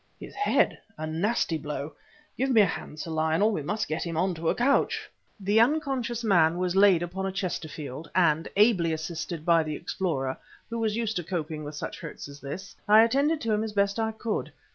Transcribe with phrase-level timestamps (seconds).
[0.19, 0.79] "His head!
[0.97, 1.93] A nasty blow.
[2.35, 5.07] Give me a hand, Sir Lionel; we must get him on to a couch."
[5.39, 10.37] The unconscious man was laid upon a Chesterfield, and, ably assisted by the explorer,
[10.71, 13.73] who was used to coping with such hurts as this, I attended to him as
[13.73, 14.51] best I could.